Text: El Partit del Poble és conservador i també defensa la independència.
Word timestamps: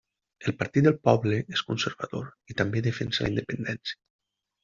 El 0.51 0.53
Partit 0.61 0.85
del 0.87 0.95
Poble 1.09 1.37
és 1.57 1.63
conservador 1.67 2.25
i 2.53 2.57
també 2.63 2.83
defensa 2.89 3.27
la 3.27 3.31
independència. 3.35 4.01